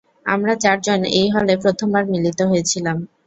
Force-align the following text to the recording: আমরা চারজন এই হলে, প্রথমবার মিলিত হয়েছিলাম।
আমরা 0.25 0.53
চারজন 0.55 0.99
এই 1.13 1.27
হলে, 1.35 1.53
প্রথমবার 1.63 2.03
মিলিত 2.05 2.39
হয়েছিলাম। 2.41 2.97